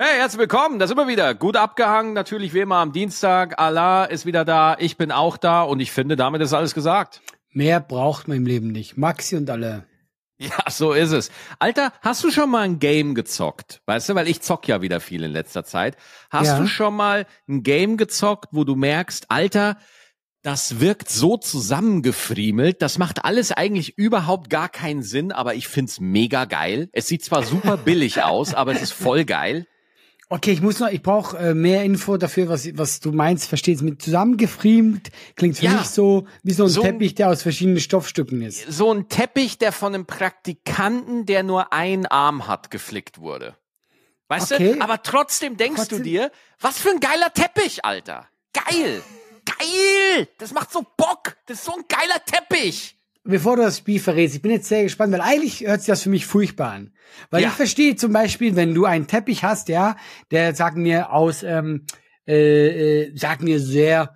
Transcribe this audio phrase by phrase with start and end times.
[0.00, 1.34] Hey, herzlich willkommen, da sind wir wieder.
[1.34, 3.58] Gut abgehangen, natürlich wie immer am Dienstag.
[3.58, 7.20] Allah ist wieder da, ich bin auch da und ich finde, damit ist alles gesagt.
[7.50, 8.96] Mehr braucht man im Leben nicht.
[8.96, 9.86] Maxi und alle.
[10.38, 11.32] Ja, so ist es.
[11.58, 13.82] Alter, hast du schon mal ein Game gezockt?
[13.86, 15.96] Weißt du, weil ich zock ja wieder viel in letzter Zeit.
[16.30, 16.58] Hast Ja.
[16.60, 19.78] du schon mal ein Game gezockt, wo du merkst, Alter,
[20.42, 25.98] das wirkt so zusammengefriemelt, das macht alles eigentlich überhaupt gar keinen Sinn, aber ich find's
[25.98, 26.88] mega geil.
[26.92, 29.66] Es sieht zwar super billig aus, aber es ist voll geil.
[30.30, 33.80] Okay, ich muss noch, ich brauche äh, mehr Info dafür, was, was du meinst, verstehst.
[33.82, 35.72] Mit zusammengefriemt klingt für Ja.
[35.72, 38.70] mich so wie so ein So Teppich, der aus verschiedenen Stoffstücken ist.
[38.70, 43.56] So ein Teppich, der von einem Praktikanten, der nur einen Arm hat, geflickt wurde.
[44.28, 44.74] Weißt Okay.
[44.74, 44.82] du?
[44.82, 48.28] Aber trotzdem denkst du Trotzdem- dir, was für ein geiler Teppich, Alter.
[48.52, 49.02] Geil.
[49.46, 50.28] Geil.
[50.36, 51.38] Das macht so Bock.
[51.46, 52.97] Das ist so ein geiler Teppich.
[53.24, 56.02] Bevor du das Spiel verrätst, ich bin jetzt sehr gespannt, weil eigentlich hört sich das
[56.02, 56.92] für mich furchtbar an.
[57.30, 57.48] Weil Ja.
[57.48, 59.96] ich verstehe zum Beispiel, wenn du einen Teppich hast, ja,
[60.30, 61.84] der sagen wir aus, ähm,
[62.26, 64.14] äh, äh, sagen wir sehr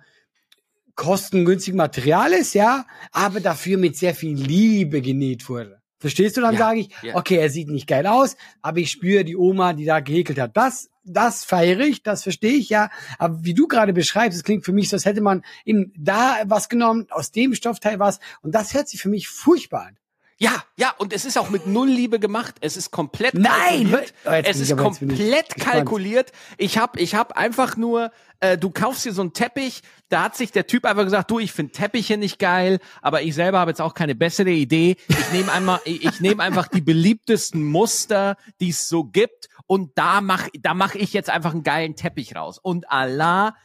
[0.95, 5.82] kostengünstig Material ist, ja, aber dafür mit sehr viel Liebe genäht wurde.
[6.03, 6.41] Verstehst du?
[6.41, 7.15] Dann Ja, sage ich, ja.
[7.15, 10.57] okay, er sieht nicht geil aus, aber ich spüre die Oma, die da gehäkelt hat.
[10.57, 12.89] Das, das feiere ich, das verstehe ich ja.
[13.19, 16.41] Aber wie du gerade beschreibst, es klingt für mich so, als hätte man eben da
[16.43, 18.19] was genommen, aus dem Stoffteil was.
[18.41, 19.97] Und das hört sich für mich furchtbar an.
[20.37, 22.55] Ja, ja, und es ist auch mit null Liebe gemacht.
[22.61, 23.89] Es ist komplett Nein!
[23.89, 24.13] kalkuliert.
[24.25, 26.31] Oh, es ist komplett kalkuliert.
[26.57, 30.35] Ich hab, ich hab einfach nur, äh, du kaufst dir so einen Teppich, da hat
[30.35, 33.71] sich der Typ einfach gesagt, du, ich finde Teppiche nicht geil, aber ich selber habe
[33.71, 34.97] jetzt auch keine bessere Idee.
[35.07, 39.97] Ich nehme einmal, ich, ich nehme einfach die beliebtesten Muster, die es so gibt, und
[39.97, 42.59] da mach, da mach ich jetzt einfach einen geilen Teppich raus.
[42.61, 43.55] Und Allah,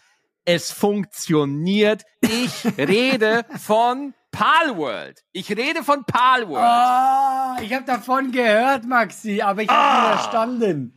[0.44, 2.04] es funktioniert.
[2.22, 5.24] Ich rede von Palworld.
[5.32, 6.62] Ich rede von Palworld.
[6.64, 10.10] Ah, ich habe davon gehört, Maxi, aber ich habe Ah.
[10.12, 10.94] nicht verstanden.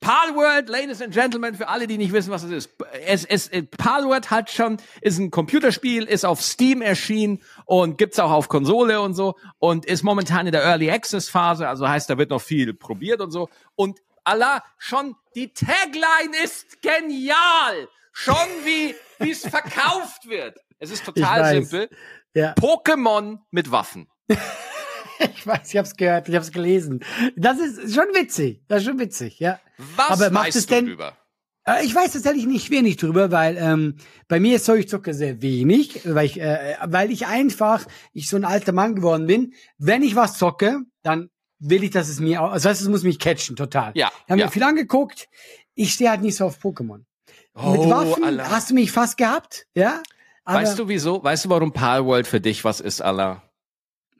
[0.00, 2.70] Palworld, Ladies and Gentlemen, für alle, die nicht wissen, was es ist.
[3.06, 8.18] Es, es, äh, Palworld hat schon, ist ein Computerspiel, ist auf Steam erschienen und gibt's
[8.18, 12.08] auch auf Konsole und so und ist momentan in der Early Access Phase, also heißt,
[12.08, 13.50] da wird noch viel probiert und so.
[13.76, 17.88] Und Allah, schon die Tagline ist genial.
[18.12, 18.34] Schon
[18.64, 20.58] wie, wie es verkauft wird.
[20.78, 21.90] Es ist total simpel.
[22.34, 24.08] Ja, Pokémon mit Waffen.
[24.28, 27.00] ich weiß, ich habe es gehört, ich habe es gelesen.
[27.36, 29.60] Das ist schon witzig, das ist schon witzig, ja.
[29.96, 31.16] Was Aber macht weißt es du denn- drüber?
[31.64, 33.96] Äh, Ich weiß tatsächlich nicht wenig drüber, weil ähm,
[34.28, 38.28] bei mir ist so, ich zocke sehr wenig, weil ich, äh, weil ich einfach, ich
[38.28, 39.52] so ein alter Mann geworden bin.
[39.76, 43.18] Wenn ich was zocke, dann will ich, dass es mir, also heißt, es muss mich
[43.18, 43.92] catchen, total.
[43.94, 44.46] Ja, Ich habe ja.
[44.46, 45.28] mir viel angeguckt.
[45.74, 46.98] Ich stehe halt nicht so auf Pokémon.
[46.98, 47.06] Mit
[47.54, 48.48] Oh, Waffen Allah.
[48.50, 50.02] hast du mich fast gehabt, ja?
[50.50, 51.22] Aber Weißt du wieso?
[51.22, 53.42] Weißt du, warum Palworld für dich was ist, Allah?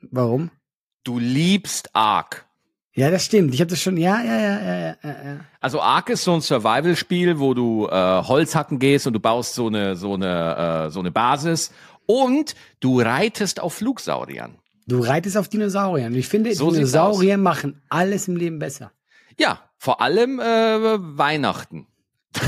[0.09, 0.49] warum?
[1.03, 2.45] Du liebst Ark.
[2.93, 3.53] Ja, das stimmt.
[3.53, 5.39] Ich habe das schon, ja, ja, ja, ja, ja, ja.
[5.59, 9.55] Also Ark ist so ein Survival-Spiel, wo du äh, Holz hacken gehst und du baust
[9.55, 11.71] so eine so eine äh, so eine Basis
[12.05, 14.57] und du reitest auf Flugsauriern.
[14.87, 16.15] Du reitest auf Dinosauriern.
[16.15, 18.91] Ich finde, So Dinosaurier machen alles im Leben besser.
[19.37, 20.43] Ja, vor allem äh,
[21.17, 21.87] Weihnachten.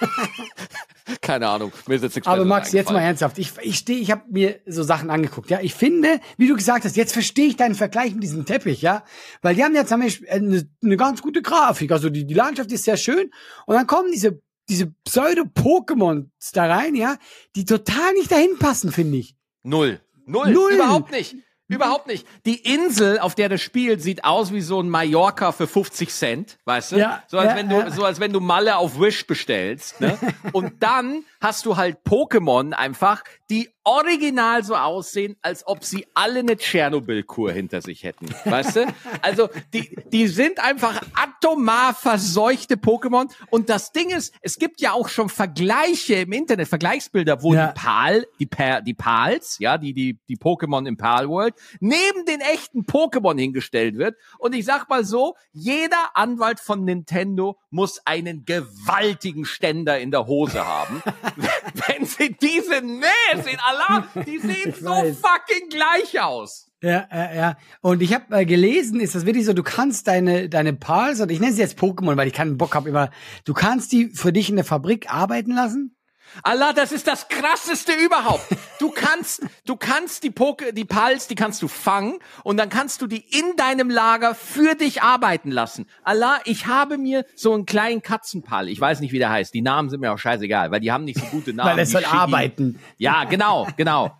[1.20, 3.38] Keine Ahnung, mir ist jetzt nichts Aber Max, jetzt mal ernsthaft.
[3.38, 5.50] Ich, ich stehe, ich habe mir so Sachen angeguckt.
[5.50, 8.80] Ja, ich finde, wie du gesagt hast, jetzt verstehe ich deinen Vergleich mit diesem Teppich,
[8.80, 9.04] ja,
[9.42, 11.92] weil die haben jetzt zum Beispiel eine, eine ganz gute Grafik.
[11.92, 13.30] Also die, die Landschaft ist sehr schön
[13.66, 17.16] und dann kommen diese diese Pseudo-Pokémons da rein, ja,
[17.54, 19.36] die total nicht dahin passen, finde ich.
[19.62, 20.00] Null.
[20.26, 20.52] Null.
[20.52, 20.72] Null.
[20.72, 21.36] Überhaupt nicht.
[21.66, 22.26] Überhaupt nicht.
[22.44, 26.58] Die Insel, auf der das spielt, sieht aus wie so ein Mallorca für 50 Cent,
[26.66, 26.96] weißt du?
[26.96, 27.90] Ja, so als ja, wenn du, ja.
[27.90, 30.18] so als wenn du Malle auf Wish bestellst, ne?
[30.52, 36.40] Und dann hast du halt Pokémon einfach, die original so aussehen, als ob sie alle
[36.40, 38.86] eine Tschernobyl-Kur hinter sich hätten, weißt du?
[39.20, 43.30] Also, die, die sind einfach atomar verseuchte Pokémon.
[43.50, 47.68] Und das Ding ist, es gibt ja auch schon Vergleiche im Internet, Vergleichsbilder, wo die
[47.74, 52.40] Pal, die, per, die Pals, ja, die, die, die Pokémon im Pal World, neben den
[52.40, 54.16] echten Pokémon hingestellt wird.
[54.38, 60.26] Und ich sag mal so, jeder Anwalt von Nintendo muss einen gewaltigen Ständer in der
[60.26, 61.02] Hose haben.
[61.86, 65.18] Wenn sie diese Nähe sehen, Allah, die sehen Ich so weiß.
[65.18, 66.70] fucking gleich aus.
[66.82, 67.56] Ja, ja, ja.
[67.80, 71.30] Und ich habe äh, gelesen, ist das wirklich so, du kannst deine deine Pals, und
[71.30, 73.10] ich nenne sie jetzt Pokémon, weil ich keinen Bock habe, immer,
[73.46, 75.96] du kannst die für dich in der Fabrik arbeiten lassen?
[76.42, 78.46] Allah, das ist das krasseste überhaupt.
[78.78, 83.02] Du kannst, du kannst die Poke, die Pals, die kannst du fangen und dann kannst
[83.02, 85.86] du die in deinem Lager für dich arbeiten lassen.
[86.02, 89.54] Allah, ich habe mir so einen kleinen Katzenpal, ich weiß nicht, wie der heißt.
[89.54, 91.70] Die Namen sind mir auch scheißegal, weil die haben nicht so gute Namen.
[91.70, 92.78] Weil es wie soll arbeiten.
[92.98, 94.16] Ja, genau, genau.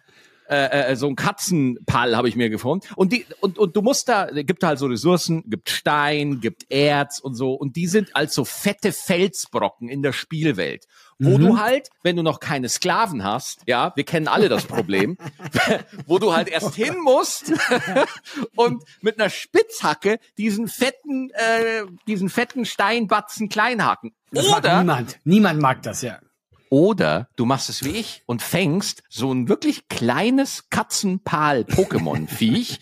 [0.49, 2.87] Äh, äh, so ein Katzenpal habe ich mir gefunden.
[2.96, 7.19] Und die und und du musst da gibt halt so Ressourcen, gibt Stein, gibt Erz
[7.19, 10.87] und so und die sind als so fette Felsbrocken in der Spielwelt,
[11.19, 11.41] wo Mhm.
[11.41, 15.17] du halt, wenn du noch keine Sklaven hast, ja, wir kennen alle das Problem,
[16.06, 17.52] wo du halt erst hin musst
[18.56, 24.14] und mit einer Spitzhacke diesen fetten äh, diesen fetten Steinbatzen kleinhaken.
[24.31, 25.19] Das Oder niemand.
[25.25, 26.19] Niemand mag das, ja.
[26.75, 32.81] Oder du machst es wie ich und fängst so ein wirklich kleines Katzenpal-Pokémon-Viech,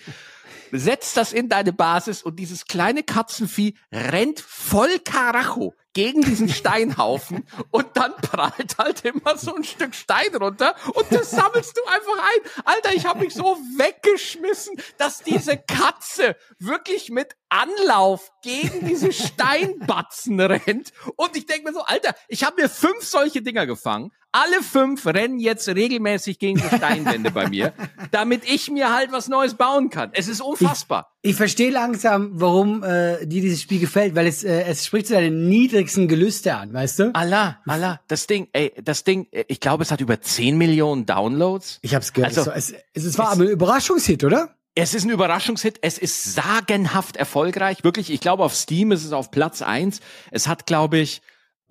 [0.72, 7.46] setzt das in deine Basis und dieses kleine Katzenvieh rennt voll Karacho gegen diesen Steinhaufen
[7.70, 12.18] und dann prallt halt immer so ein Stück Stein runter und das sammelst du einfach
[12.18, 12.64] ein.
[12.64, 20.40] Alter, ich habe mich so weggeschmissen, dass diese Katze wirklich mit Anlauf gegen diese Steinbatzen
[20.40, 24.12] rennt und ich denke mir so, Alter, ich habe mir fünf solche Dinger gefangen.
[24.34, 27.74] Alle fünf rennen jetzt regelmäßig gegen die Steinwände bei mir,
[28.12, 30.10] damit ich mir halt was Neues bauen kann.
[30.14, 31.11] Es ist unfassbar.
[31.24, 35.14] Ich verstehe langsam, warum äh, dir dieses Spiel gefällt, weil es, äh, es spricht zu
[35.14, 37.14] deinen niedrigsten Gelüste an, weißt du?
[37.14, 41.78] Allah, Allah, das Ding, ey, das Ding, ich glaube, es hat über 10 Millionen Downloads.
[41.82, 42.36] Ich hab's gehört.
[42.36, 44.56] Also, es, es, es war aber ein Überraschungshit, oder?
[44.74, 45.78] Es ist ein Überraschungshit.
[45.82, 47.84] Es ist sagenhaft erfolgreich.
[47.84, 50.00] Wirklich, ich glaube, auf Steam ist es auf Platz eins.
[50.32, 51.22] Es hat, glaube ich,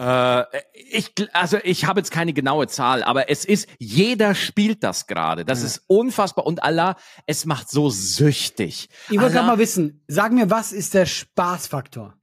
[0.01, 5.05] äh, ich, also ich habe jetzt keine genaue Zahl, aber es ist, jeder spielt das
[5.05, 5.45] gerade.
[5.45, 6.45] Das ist unfassbar.
[6.47, 6.95] Und Allah,
[7.27, 8.89] es macht so süchtig.
[9.09, 12.15] Ich wollte gerade mal wissen, sag mir, was ist der Spaßfaktor?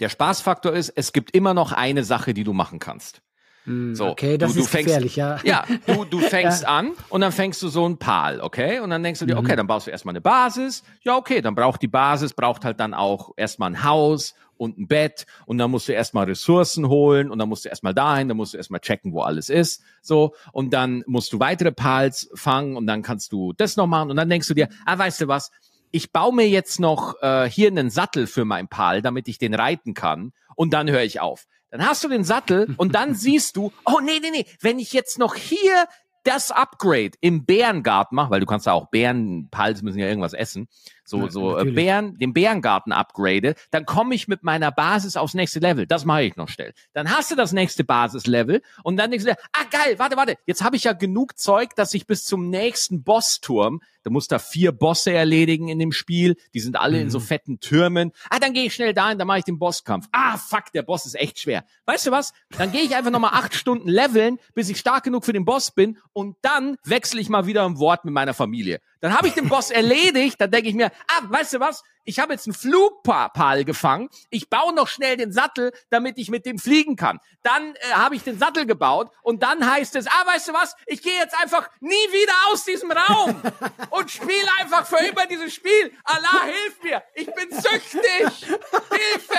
[0.00, 3.20] Der Spaßfaktor ist, es gibt immer noch eine Sache, die du machen kannst.
[3.66, 5.38] So, okay, das du, du ist fängst, gefährlich, ja.
[5.42, 8.80] Ja, du, du fängst an und dann fängst du so ein Pal, okay?
[8.80, 9.40] Und dann denkst du dir, Mhm.
[9.46, 10.82] okay, dann baust du erstmal eine Basis.
[11.00, 14.86] Ja, okay, dann braucht die Basis, braucht halt dann auch erstmal ein Haus und ein
[14.86, 18.36] Bett und dann musst du erstmal Ressourcen holen und dann musst du erstmal dahin, dann
[18.36, 20.34] musst du erstmal checken, wo alles ist, so.
[20.52, 24.16] Und dann musst du weitere Pals fangen und dann kannst du das noch machen und
[24.16, 25.50] dann denkst du dir, ah, weißt du was?
[25.90, 29.54] Ich baue mir jetzt noch äh, hier einen Sattel für meinen Pal, damit ich den
[29.54, 31.46] reiten kann und dann höre ich auf.
[31.70, 34.92] Dann hast du den Sattel und dann siehst du, oh nee, nee, nee, wenn ich
[34.92, 35.86] jetzt noch hier
[36.24, 40.32] das Upgrade im Bärengarten mache, weil du kannst da auch Bären, Pals müssen ja irgendwas
[40.32, 40.68] essen,
[41.04, 41.70] so, so äh.
[41.70, 45.86] Bären, den Bärengarten upgrade, dann komme ich mit meiner Basis aufs nächste Level.
[45.86, 46.72] Das mache ich noch schnell.
[46.92, 50.36] Dann hast du das nächste Basislevel und dann denkst du dir, ah geil, warte, warte,
[50.46, 54.38] jetzt habe ich ja genug Zeug, dass ich bis zum nächsten Bossturm, du musst da
[54.38, 58.12] vier Bosse erledigen in dem Spiel, die sind alle in so fetten Türmen.
[58.30, 60.08] Ah, dann gehe ich schnell dahin, dann mache ich den Bosskampf.
[60.12, 61.64] Ah, fuck, der Boss ist echt schwer.
[61.86, 62.32] Weißt du was?
[62.56, 65.70] Dann gehe ich einfach nochmal acht Stunden leveln, bis ich stark genug für den Boss
[65.70, 68.80] bin und dann wechsle ich mal wieder ein Wort mit meiner Familie.
[69.04, 71.84] Dann habe ich den Boss erledigt, dann denke ich mir, ah, weißt du was?
[72.04, 74.08] Ich habe jetzt einen Flugpal gefangen.
[74.30, 77.18] Ich baue noch schnell den Sattel, damit ich mit dem fliegen kann.
[77.42, 80.76] Dann äh, habe ich den Sattel gebaut und dann heißt es, ah, weißt du was?
[80.86, 83.40] Ich gehe jetzt einfach nie wieder aus diesem Raum
[83.90, 85.92] und spiele einfach für immer dieses Spiel.
[86.04, 87.02] Allah, hilf mir!
[87.14, 88.48] Ich bin süchtig!
[88.90, 89.38] Hilfe!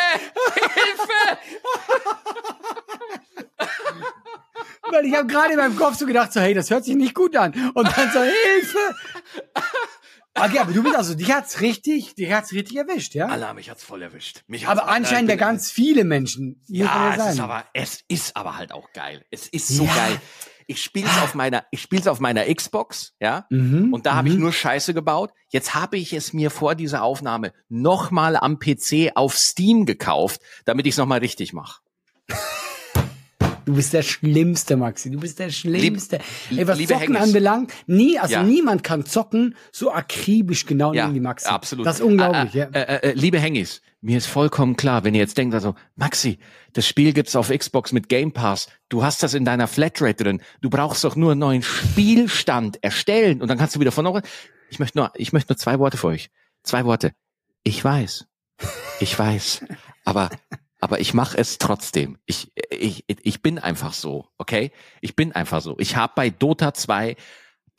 [0.73, 1.37] Hilfe!
[4.89, 7.15] Weil ich habe gerade in meinem Kopf so gedacht, so, hey, das hört sich nicht
[7.15, 7.71] gut an.
[7.73, 8.95] Und dann so, Hilfe!
[10.37, 13.27] Okay, aber du bist also, dich hat's richtig, dich hat's richtig erwischt, ja?
[13.27, 14.43] Allah, mich hat's voll erwischt.
[14.47, 16.61] Mich hat's Aber anscheinend ja ganz viele Menschen.
[16.67, 17.31] Ja, es sagen.
[17.31, 19.23] ist aber, es ist aber halt auch geil.
[19.31, 19.95] Es ist so Ja.
[19.95, 20.21] geil.
[20.67, 23.45] Ich spiele es auf meiner, ich spiele es auf meiner Xbox, ja.
[23.51, 25.31] Mhm, Und da habe ich nur Scheiße gebaut.
[25.49, 30.87] Jetzt habe ich es mir vor dieser Aufnahme nochmal am PC auf Steam gekauft, damit
[30.87, 31.81] ich es nochmal richtig mache.
[33.65, 35.09] Du bist der Schlimmste, Maxi.
[35.11, 36.19] Du bist der Schlimmste.
[36.51, 37.21] Ey, was Zocken Hengis.
[37.21, 38.43] anbelangt, nie, also Ja.
[38.43, 41.47] niemand kann zocken so akribisch genau Ja, wie Maxi.
[41.47, 41.85] absolut.
[41.85, 42.65] Das ist unglaublich, äh, ja.
[42.67, 46.37] Äh, äh, liebe Hengis, mir ist vollkommen klar, wenn ihr jetzt denkt, also, Maxi,
[46.73, 48.67] das Spiel gibt's auf Xbox mit Game Pass.
[48.89, 50.41] Du hast das in deiner Flatrate drin.
[50.61, 54.21] Du brauchst doch nur einen neuen Spielstand erstellen und dann kannst du wieder von
[54.69, 56.29] Ich möchte nur, ich möchte nur zwei Worte für euch.
[56.63, 57.13] Zwei Worte.
[57.63, 58.25] Ich weiß.
[58.99, 59.65] Ich weiß.
[60.03, 60.29] Aber,
[60.85, 62.19] aber ich mache es trotzdem.
[62.27, 64.71] Ich, ich, ich bin einfach so, okay?
[65.01, 65.75] Ich bin einfach so.
[65.79, 67.15] Ich habe bei Dota 2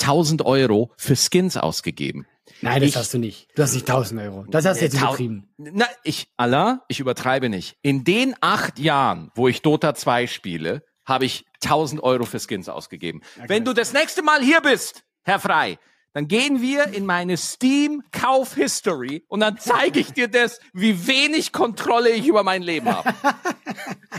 [0.03, 2.27] 1000 Euro für Skins ausgegeben.
[2.63, 3.47] Nein, das ich- hast du nicht.
[3.57, 4.45] Du hast nicht 1000 Euro.
[4.49, 5.49] Das hast du jetzt Tau- übertrieben.
[5.57, 7.77] Na, ich, Allah, ich übertreibe nicht.
[7.83, 12.69] In den acht Jahren, wo ich Dota 2 spiele, habe ich 1000 Euro für Skins
[12.69, 13.23] ausgegeben.
[13.47, 15.79] Wenn du das nächste Mal hier bist, Herr Frei,
[16.16, 21.06] dann gehen wir in meine Steam Kauf History und dann zeige ich dir das, wie
[21.06, 23.12] wenig Kontrolle ich über mein Leben habe.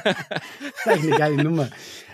[0.85, 1.69] Das ist eine geile Nummer.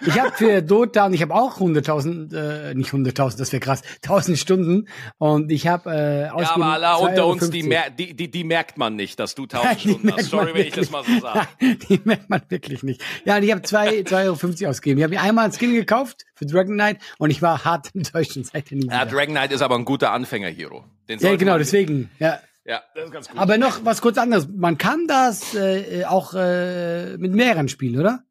[0.05, 3.81] Ich habe für Dota und ich habe auch 100.000, äh, nicht 100.000, das wäre krass,
[4.03, 8.29] 1000 Stunden und ich habe äh, Ja, aber Allah unter uns, die, mer die, die,
[8.29, 10.29] die merkt man nicht, dass du 1000 Stunden hast.
[10.29, 11.47] Sorry, wenn ich das mal so sage.
[11.59, 13.01] Nein, die merkt man wirklich nicht.
[13.25, 14.99] Ja, und ich habe 2,50 Euro ausgegeben.
[14.99, 18.35] Ich habe mir einmal einen Skin gekauft für Dragon Knight und ich war hart enttäuscht
[18.35, 19.17] und seitdem nie Ja, wieder.
[19.17, 20.83] Dragon Knight ist aber ein guter Anfänger-Hero.
[21.07, 22.09] Ja, genau, deswegen.
[22.19, 22.39] Ja.
[22.65, 23.37] Ja, das ist ganz gut.
[23.37, 24.47] Aber noch was kurz anderes.
[24.47, 28.23] Man kann das äh, auch äh, mit mehreren spielen, oder?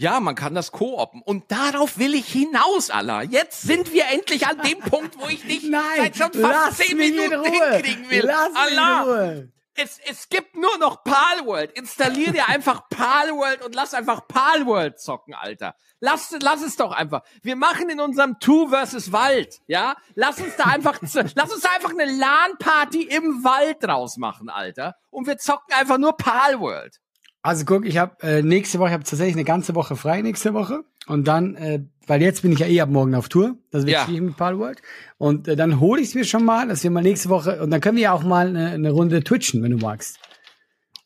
[0.00, 1.20] Ja, man kann das koopen.
[1.20, 3.20] Und darauf will ich hinaus, Allah.
[3.20, 6.78] Jetzt sind wir endlich an dem Punkt, wo ich dich Nein, seit schon lass fast
[6.78, 7.50] zehn Minuten Ruhe.
[7.50, 8.22] hinkriegen will.
[8.24, 9.52] Lass mich in Allah, Ruhe.
[9.74, 11.72] Es, es gibt nur noch Palworld.
[11.72, 15.74] Installier dir einfach Palworld und lass einfach Palworld zocken, Alter.
[16.00, 17.20] Lass, lass es doch einfach.
[17.42, 19.96] Wir machen in unserem Two versus Wald, ja?
[20.14, 24.94] Lass uns da einfach, lass uns da einfach eine LAN-Party im Wald draus machen, Alter.
[25.10, 27.00] Und wir zocken einfach nur Palworld.
[27.42, 30.52] Also guck, ich habe äh, nächste Woche, ich habe tatsächlich eine ganze Woche frei nächste
[30.52, 33.86] Woche und dann, äh, weil jetzt bin ich ja eh ab morgen auf Tour, das
[33.86, 34.04] wird Ja.
[34.04, 34.82] schwierig mit Palworld
[35.16, 37.70] und äh, dann hole ich es mir schon mal, dass wir mal nächste Woche und
[37.70, 40.18] dann können wir ja auch mal eine, eine Runde twitchen, wenn du magst.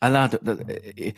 [0.01, 1.13] Allah, du, äh,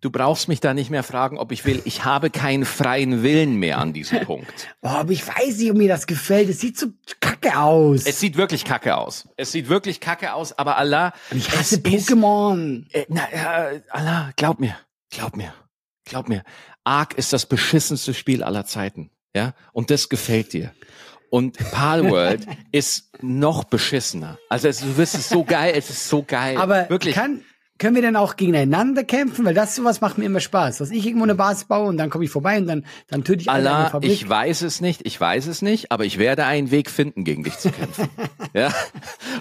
[0.00, 1.82] du brauchst mich da nicht mehr fragen, ob ich will.
[1.84, 4.68] Ich habe keinen freien Willen mehr an diesem Punkt.
[4.80, 6.48] Boah, aber ich weiß nicht, ob mir das gefällt.
[6.48, 6.88] Es sieht so
[7.20, 8.04] kacke aus.
[8.04, 9.28] Es sieht wirklich kacke aus.
[9.36, 12.84] Es sieht wirklich kacke aus, aber Allah, ich hasse ist- Pokémon.
[12.92, 14.76] Äh, na, ja, Allah, glaub mir,
[15.10, 15.52] glaub mir,
[16.04, 16.42] glaub mir.
[16.84, 19.54] Ark ist das beschissenste Spiel aller Zeiten, ja?
[19.72, 20.72] Und das gefällt dir.
[21.30, 24.38] Und Palworld ist noch beschissener.
[24.48, 26.58] Also es, du wirst es so geil, es ist so geil.
[26.58, 27.14] Aber wirklich.
[27.16, 27.42] kann,
[27.78, 29.44] können wir denn auch gegeneinander kämpfen?
[29.44, 30.78] Weil das sowas macht mir immer Spaß.
[30.78, 33.42] Dass ich irgendwo eine Basis baue und dann komme ich vorbei und dann, dann töte
[33.42, 34.12] ich Allah, Fabrik.
[34.12, 37.42] ich weiß es nicht, ich weiß es nicht, aber ich werde einen Weg finden, gegen
[37.42, 38.08] dich zu kämpfen.
[38.54, 38.72] ja.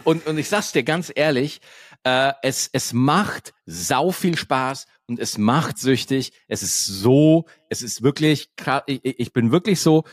[0.04, 1.62] Und, und ich sag's dir ganz ehrlich,
[2.04, 6.34] äh, es, es macht sau viel Spaß und es macht süchtig.
[6.48, 8.50] Es ist so, es ist wirklich,
[8.88, 10.06] ich, ich bin wirklich so,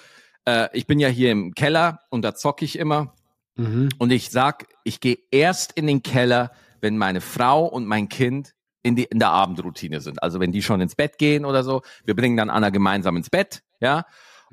[0.44, 3.14] äh, ich bin ja hier im Keller und da zocke ich immer.
[3.56, 3.88] Mhm.
[3.98, 8.54] Und ich sag, ich gehe erst in den Keller, wenn meine Frau und mein Kind
[8.82, 10.22] in, die, in der Abendroutine sind.
[10.22, 11.82] Also wenn die schon ins Bett gehen oder so.
[12.04, 14.04] Wir bringen dann Anna gemeinsam ins Bett, ja.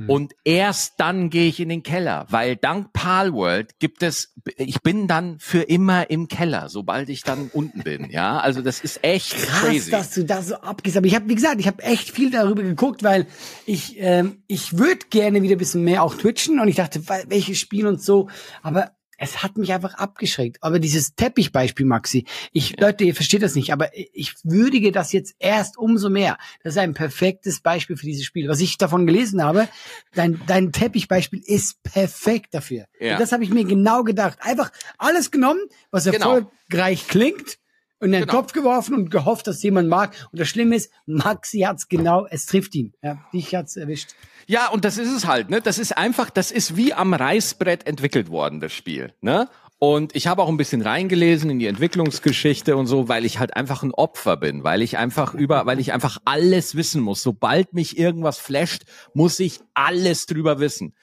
[0.06, 5.08] Und erst dann gehe ich in den Keller, weil dank Palworld gibt es, ich bin
[5.08, 8.40] dann für immer im Keller, sobald ich dann unten bin, ja.
[8.40, 9.90] Also das ist echt Krass, crazy.
[9.90, 10.98] dass du da so abgehst.
[10.98, 13.26] Aber ich habe, wie gesagt, ich habe echt viel darüber geguckt, weil
[13.66, 17.58] ich, ähm, ich würde gerne wieder ein bisschen mehr auch twitchen und ich dachte, welches
[17.58, 18.30] Spiel und so.
[18.62, 20.58] Aber es hat mich einfach abgeschreckt.
[20.62, 25.36] Aber dieses Teppichbeispiel, Maxi, ich, Leute, ihr versteht das nicht, aber ich würdige das jetzt
[25.40, 26.38] erst umso mehr.
[26.64, 28.48] Das ist ein perfektes Beispiel für dieses Spiel.
[28.48, 29.68] Was ich davon gelesen habe,
[30.14, 32.86] dein, dein Teppichbeispiel ist perfekt dafür.
[33.00, 33.14] Ja.
[33.14, 34.38] Und das habe ich mir genau gedacht.
[34.42, 36.36] Einfach alles genommen, was Genau.
[36.36, 37.58] erfolgreich klingt
[38.02, 38.34] in den Genau.
[38.34, 40.14] Kopf geworfen und gehofft, dass jemand mag.
[40.32, 42.94] Und das Schlimme ist, Maxi hat's genau, es trifft ihn.
[43.02, 44.12] Ja, dich hat's erwischt.
[44.46, 45.62] Ja, und das ist es halt, ne?
[45.62, 49.50] Das ist einfach, das ist wie am Reißbrett entwickelt worden, das Spiel, ne?
[49.80, 53.56] Und ich habe auch ein bisschen reingelesen in die Entwicklungsgeschichte und so, weil ich halt
[53.56, 57.22] einfach ein Opfer bin, weil ich einfach über, weil ich einfach alles wissen muss.
[57.22, 60.96] Sobald mich irgendwas flasht, muss ich alles drüber wissen.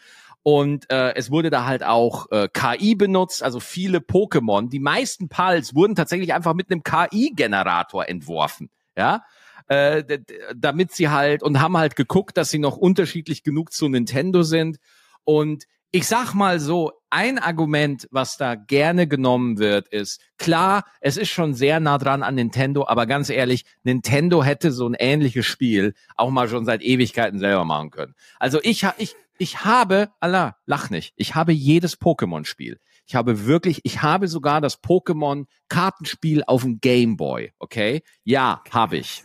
[0.44, 4.68] Und äh, es wurde da halt auch äh, KI benutzt, also viele Pokémon.
[4.68, 9.24] Die meisten Pals wurden tatsächlich einfach mit einem KI-Generator entworfen, ja,
[9.68, 10.04] äh,
[10.54, 14.76] damit sie halt und haben halt geguckt, dass sie noch unterschiedlich genug zu Nintendo sind.
[15.24, 21.16] Und ich sag mal so, ein Argument, was da gerne genommen wird, ist, klar, es
[21.16, 25.46] ist schon sehr nah dran an Nintendo, aber ganz ehrlich, Nintendo hätte so ein ähnliches
[25.46, 28.14] Spiel auch mal schon seit Ewigkeiten selber machen können.
[28.40, 32.78] Also ich, ich, ich habe, Allah, lach nicht, ich habe jedes Pokémon-Spiel.
[33.06, 38.02] Ich habe wirklich, ich habe sogar das Pokémon-Kartenspiel auf dem Game Boy, okay?
[38.24, 39.24] Ja, habe ich.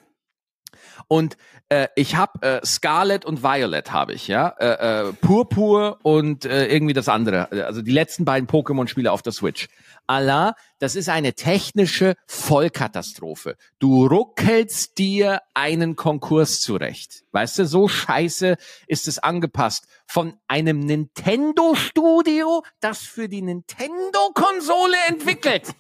[1.08, 1.38] Und
[1.70, 6.68] äh, ich habe äh, Scarlet und Violet habe ich, ja, äh, äh, Purpur und äh,
[6.68, 9.68] irgendwie das andere, also die letzten beiden Pokémon-Spiele auf der Switch.
[10.10, 13.56] Allah, das ist eine technische Vollkatastrophe.
[13.78, 17.24] Du ruckelst dir einen Konkurs zurecht.
[17.32, 25.76] Weißt du, so scheiße ist es angepasst von einem Nintendo-Studio, das für die Nintendo-Konsole entwickelt.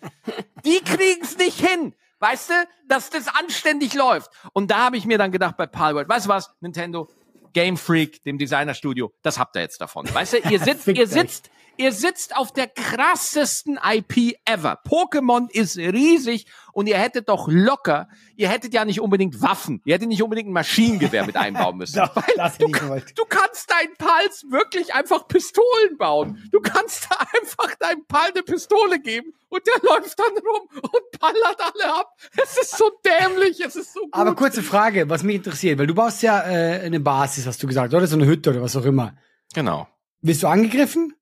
[0.64, 1.96] Die kriegen's nicht hin.
[2.20, 2.54] Weißt du,
[2.88, 4.30] dass das anständig läuft.
[4.54, 7.10] Und da habe ich mir dann gedacht bei Palworld, weißt du was, Nintendo,
[7.54, 10.14] Game Freak, dem Designerstudio, das habt ihr jetzt davon.
[10.14, 14.82] Weißt du, ihr sitzt, ihr sitzt, Ihr sitzt auf der krassesten IP ever.
[14.86, 19.96] Pokémon ist riesig und ihr hättet doch locker, ihr hättet ja nicht unbedingt Waffen, ihr
[19.96, 21.96] hättet nicht unbedingt ein Maschinengewehr mit einbauen müssen.
[22.00, 26.44] Doch, Weil das du, du kannst deinen Pals wirklich einfach Pistolen bauen.
[26.52, 31.20] Du kannst da einfach deinem Pal eine Pistole geben und der läuft dann rum und
[31.20, 32.14] ballert alle ab.
[32.36, 34.14] Es ist so dämlich, es ist so gut.
[34.14, 37.68] Aber kurze Frage, was mich interessiert, weil du baust ja äh, eine Basis, hast du
[37.68, 39.16] gesagt, oder so eine Hütte oder was auch immer.
[39.54, 39.88] genau.
[40.22, 41.14] Wirst du angegriffen?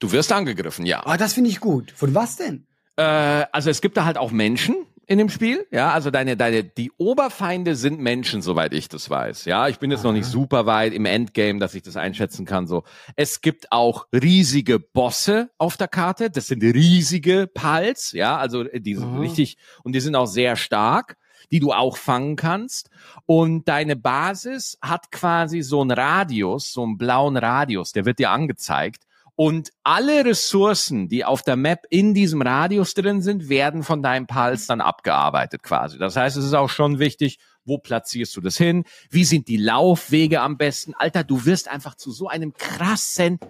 [0.00, 1.02] Du wirst angegriffen, ja.
[1.04, 1.92] Ah, das finde ich gut.
[1.94, 2.66] Von was denn?
[2.96, 3.02] Äh,
[3.52, 6.90] also es gibt da halt auch Menschen in dem Spiel, ja, also deine, deine, die
[6.96, 9.68] Oberfeinde sind Menschen, soweit ich das weiß, ja.
[9.68, 12.84] Ich bin jetzt noch nicht super weit im Endgame, dass ich das einschätzen kann, so.
[13.16, 18.80] Es gibt auch riesige Bosse auf der Karte, das sind riesige Pals, ja, also äh,
[18.80, 19.20] die sind Aha.
[19.20, 21.16] richtig, und die sind auch sehr stark,
[21.50, 22.88] die du auch fangen kannst.
[23.26, 28.30] Und deine Basis hat quasi so einen Radius, so einen blauen Radius, der wird dir
[28.30, 29.03] angezeigt.
[29.36, 34.26] Und alle Ressourcen, die auf der Map in diesem Radius drin sind, werden von deinem
[34.26, 35.98] Pals dann abgearbeitet quasi.
[35.98, 38.84] Das heißt, es ist auch schon wichtig, wo platzierst du das hin?
[39.10, 40.94] Wie sind die Laufwege am besten?
[40.94, 43.40] Alter, du wirst einfach zu so einem krassen,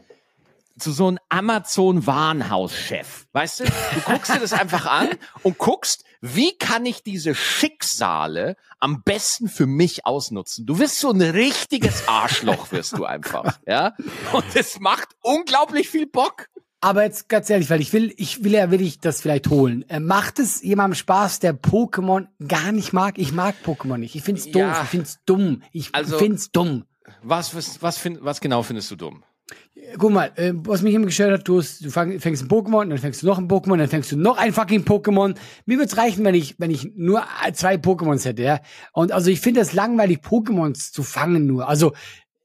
[0.79, 3.27] zu so einem Amazon-Warenhauschef.
[3.33, 3.65] Weißt du?
[3.65, 5.11] Du guckst dir das einfach an
[5.43, 10.67] und guckst, wie kann ich diese Schicksale am besten für mich ausnutzen?
[10.67, 13.93] Du wirst so ein richtiges Arschloch, wirst du einfach, ja?
[14.33, 16.49] Und es macht unglaublich viel Bock.
[16.81, 19.89] Aber jetzt ganz ehrlich, weil ich will, ich will ja wirklich das vielleicht holen.
[19.89, 23.17] Äh, macht es jemandem Spaß, der Pokémon gar nicht mag?
[23.19, 24.15] Ich mag Pokémon nicht.
[24.15, 24.55] Ich find's doof.
[24.61, 24.83] Ja.
[24.83, 25.63] Ich find's dumm.
[25.73, 26.85] Ich Also- find's dumm.
[27.23, 29.25] Was, was, was, find, was genau findest du dumm?
[29.99, 32.89] Guck mal, äh, was mich immer gestört hat, du, hast, du fang, fängst ein Pokémon,
[32.89, 35.37] dann fängst du noch ein Pokémon, dann fängst du noch ein fucking Pokémon.
[35.67, 37.23] Mir wird's reichen, wenn ich, wenn ich nur
[37.53, 38.61] zwei Pokémons hätte, ja.
[38.93, 41.69] Und also ich finde es langweilig, Pokémons zu fangen nur.
[41.69, 41.93] Also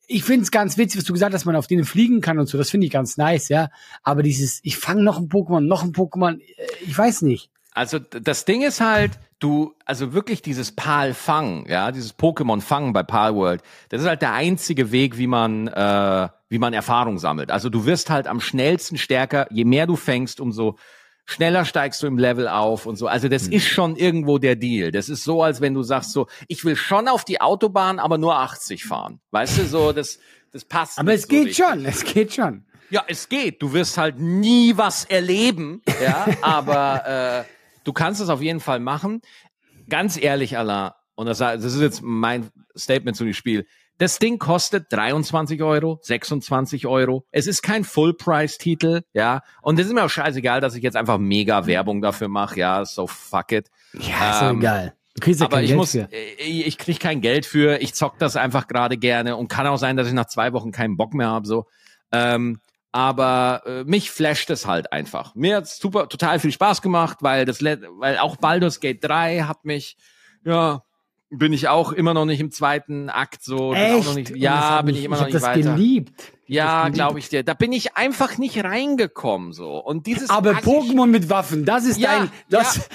[0.08, 2.48] ich find's ganz witzig, was du gesagt hast, dass man auf denen fliegen kann und
[2.48, 2.58] so.
[2.58, 3.70] Das finde ich ganz nice, ja.
[4.04, 6.44] Aber dieses, ich fange noch ein Pokémon, noch ein Pokémon, äh,
[6.82, 7.52] ich weiß nicht.
[7.80, 12.92] Also das Ding ist halt, du, also wirklich dieses Pal fangen, ja, dieses Pokémon fangen
[12.92, 17.20] bei Pal World, das ist halt der einzige Weg, wie man, äh, wie man Erfahrung
[17.20, 17.52] sammelt.
[17.52, 20.78] Also du wirst halt am schnellsten stärker, je mehr du fängst, umso
[21.24, 23.08] schneller steigst du im Level auf und so.
[23.08, 24.92] Also das ist schon irgendwo der Deal.
[24.92, 28.18] Das ist so, als wenn du sagst so, ich will schon auf die Autobahn, aber
[28.18, 29.22] nur 80 fahren.
[29.32, 30.20] Weißt du, so, das,
[30.52, 31.00] das passt.
[31.00, 31.66] Aber es so geht richtig.
[31.66, 32.66] schon, es geht schon.
[32.90, 33.62] Ja, es geht.
[33.62, 37.59] Du wirst halt nie was erleben, ja, aber äh,
[37.90, 39.22] du kannst es auf jeden Fall machen.
[39.90, 43.66] Ganz ehrlich, Allah, und das, das ist jetzt mein Statement zu dem Spiel.
[43.98, 47.26] Das Ding kostet 23 Euro, 26 Euro.
[47.32, 49.42] Es ist kein Full-Price-Titel, ja.
[49.64, 52.86] Und es ist mir auch scheißegal, dass ich jetzt einfach mega Werbung dafür mache, ja.
[52.86, 53.72] So fuck it.
[53.94, 54.94] Ja, ist Ähm, egal.
[55.16, 56.08] Du kriegst ja Aber kein ich Geld muss, für.
[56.12, 59.78] ich, ich krieg kein Geld für, ich zock das einfach gerade gerne und kann auch
[59.78, 61.66] sein, dass ich nach zwei Wochen keinen Bock mehr habe, so.
[62.12, 65.36] Ähm, aber äh, mich flasht es halt einfach.
[65.36, 69.66] Mir hat's super, total viel Spaß gemacht, weil das, weil auch Baldur's Gate 3 hat
[69.66, 69.96] mich,
[70.44, 70.84] ja,
[71.32, 73.74] bin ich auch immer noch nicht im zweiten Akt so.
[73.76, 74.08] Echt?
[74.08, 75.76] noch nicht, das ja, bin mich- ich immer ich noch hab nicht das weiter.
[75.76, 76.34] geliebt.
[76.48, 77.44] Ja, glaube ich dir.
[77.44, 79.78] Da bin ich einfach nicht reingekommen so.
[79.78, 82.90] Und dieses Aber Assi- Pokémon mit Waffen, das ist Ja, dein, das,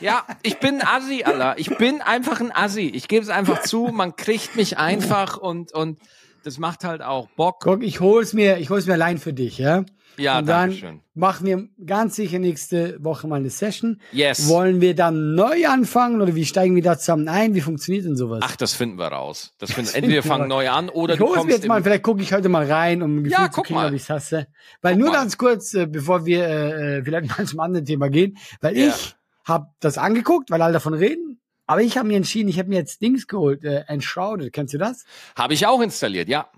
[0.00, 1.54] Ja, ich bin Assi, Alter.
[1.56, 2.88] Ich bin einfach ein Assi.
[2.92, 3.90] Ich gebe es einfach zu.
[3.92, 6.00] Man kriegt mich einfach und und
[6.44, 7.56] das macht halt auch Bock.
[7.62, 9.84] Guck, ich hol's mir, ich hol's mir allein für dich, ja?
[10.16, 11.00] Ja, Und dann danke schön.
[11.14, 14.00] machen wir ganz sicher nächste Woche mal eine Session.
[14.12, 14.48] Yes.
[14.48, 17.54] Wollen wir dann neu anfangen oder wie steigen wir da zusammen ein?
[17.56, 18.38] Wie funktioniert denn sowas?
[18.44, 19.54] Ach, das finden wir raus.
[19.58, 22.04] Das finden, entweder wir fangen neu an oder ich du kommst mir jetzt mal, vielleicht
[22.04, 23.88] gucke ich heute mal rein, um ein Gefühl Ja, zu kriegen, mal.
[23.88, 24.46] ob ich's hasse.
[24.82, 25.16] Weil Guck nur mal.
[25.16, 28.86] ganz kurz, äh, bevor wir äh, äh, vielleicht mal zum anderen Thema gehen, weil Ja.
[28.88, 31.40] ich habe das angeguckt, weil alle davon reden.
[31.66, 34.52] Aber ich habe mir entschieden, ich habe mir jetzt Dings geholt, äh, Enshrouded.
[34.52, 35.04] Kennst du das?
[35.36, 36.28] habe ich auch installiert.
[36.28, 36.48] Ja.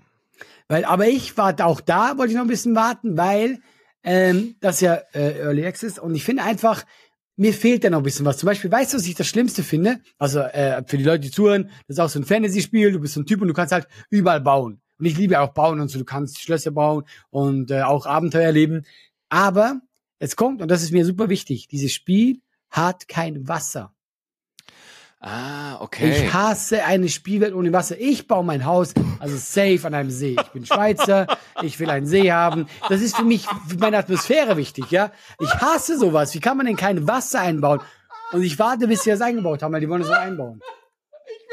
[0.67, 3.59] Weil, aber ich warte auch da, wollte ich noch ein bisschen warten, weil
[4.03, 6.83] ähm, das ja äh, Early Access und ich finde einfach,
[7.37, 8.37] mir fehlt da noch ein bisschen was.
[8.37, 9.99] Zum Beispiel, weißt du, was ich das Schlimmste finde?
[10.17, 13.13] Also äh, für die Leute, die zuhören, das ist auch so ein Fantasy-Spiel, du bist
[13.13, 14.81] so ein Typ und du kannst halt überall bauen.
[14.99, 18.45] Und ich liebe auch bauen und so, du kannst Schlösser bauen und äh, auch Abenteuer
[18.45, 18.85] erleben.
[19.29, 19.79] Aber
[20.19, 22.41] es kommt, und das ist mir super wichtig, dieses Spiel
[22.71, 23.93] hat kein Wasser.
[25.29, 26.09] Ah, okay.
[26.09, 27.99] Ich hasse eine Spielwelt ohne Wasser.
[27.99, 30.37] Ich baue mein Haus, also safe an einem See.
[30.41, 31.27] Ich bin Schweizer,
[31.61, 32.67] ich will einen See haben.
[32.87, 35.11] Das ist für mich, für meine Atmosphäre wichtig, ja.
[35.39, 36.33] Ich hasse sowas.
[36.33, 37.81] Wie kann man denn kein Wasser einbauen?
[38.31, 40.61] Und ich warte, bis sie das eingebaut haben, weil die wollen es so einbauen.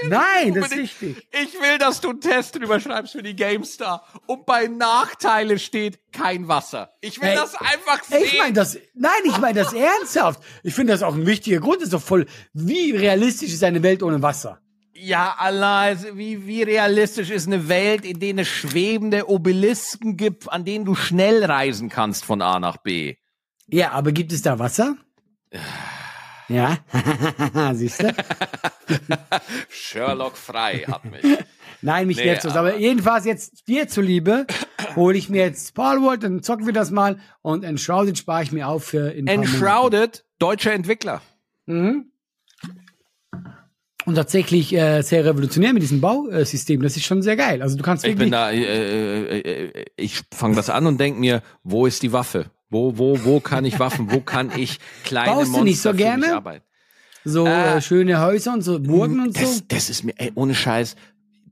[0.09, 1.29] Nein, das ist wichtig.
[1.31, 6.13] Ich will, dass du einen Test drüber schreibst für die GameStar und bei Nachteile steht
[6.13, 6.95] kein Wasser.
[7.01, 8.25] Ich will Ey, das einfach sehen.
[8.25, 10.43] Ich meine das, nein, ich meine das ernsthaft.
[10.63, 11.77] Ich finde das auch ein wichtiger Grund.
[11.77, 14.61] Das ist doch voll, wie realistisch ist eine Welt ohne Wasser?
[14.97, 20.65] Ja, Allah, wie, wie realistisch ist eine Welt, in der es schwebende Obelisken gibt, an
[20.65, 23.17] denen du schnell reisen kannst von A nach B?
[23.67, 24.97] Ja, aber gibt es da Wasser?
[26.49, 26.79] Ja,
[27.75, 28.15] siehst du?
[29.71, 31.23] Sherlock Frei hat mich.
[31.81, 32.57] Nein, mich Nee, nervt das.
[32.57, 34.47] Aber, aber- jedenfalls jetzt dir zuliebe,
[34.97, 38.69] hole ich mir jetzt Palworld, dann zocken wir das mal und Enshrouded spare ich mir
[38.69, 39.27] auf für in.
[39.27, 41.23] Enshrouded, deutscher Entwickler.
[41.67, 42.11] Mhm.
[44.07, 46.83] Und tatsächlich äh, sehr revolutionär mit diesem Bausystem.
[46.83, 47.63] Das ist schon sehr geil.
[47.63, 49.39] Also du kannst Ich wirklich bin da, äh, äh,
[49.81, 52.51] äh, ich fange das an und denk mir, wo ist die Waffe?
[52.75, 54.11] Wo, wo, wo kann ich Waffen?
[54.11, 56.35] Wo kann ich kleine Baust du Monster nicht so gerne?
[56.35, 56.65] arbeiten?
[57.25, 59.45] so äh, äh, schöne Häuser und so Burgen und so.
[59.45, 60.97] Das, das ist mir, ey, ohne Scheiß,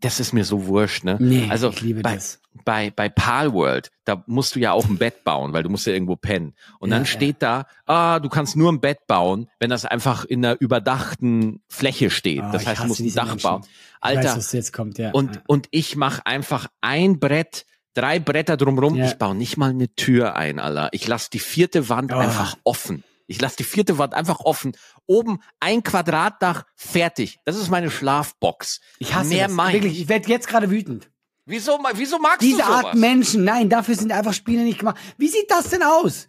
[0.01, 1.17] das ist mir so wurscht, ne?
[1.21, 2.41] Nee, also ich liebe bei, das.
[2.65, 5.93] bei, bei Palworld, da musst du ja auch ein Bett bauen, weil du musst ja
[5.93, 6.55] irgendwo pennen.
[6.81, 7.07] Und Ja, dann ja.
[7.07, 11.63] steht da, ah, du kannst nur ein Bett bauen, wenn das einfach in einer überdachten
[11.69, 12.43] Fläche steht.
[12.43, 13.43] Ah, das ich heißt, du musst ein Dach Menschen.
[13.43, 13.63] bauen.
[13.65, 13.69] ich
[14.01, 15.13] Alter, weiß, was jetzt kommt, ja.
[15.13, 15.43] und, ja.
[15.47, 18.95] und ich mache einfach ein Brett, drei Bretter drumrum.
[18.97, 19.07] Ja.
[19.07, 20.89] Ich baue nicht mal eine Tür ein, Alter.
[20.93, 22.17] Ich lasse die vierte Wand Oh.
[22.17, 23.05] einfach offen.
[23.27, 24.73] Ich lasse die vierte Wand einfach offen.
[25.07, 27.39] Oben ein Quadratdach, fertig.
[27.45, 28.81] Das ist meine Schlafbox.
[28.99, 29.57] ich hasse Mehr das.
[29.57, 30.09] mein Wirklich, ich.
[30.09, 31.11] werde jetzt gerade wütend.
[31.47, 32.85] Wieso, wieso magst Diese du sowas?
[32.85, 34.97] Art Menschen, nein, dafür sind einfach Spiele nicht gemacht.
[35.19, 36.29] Wie sieht das denn aus?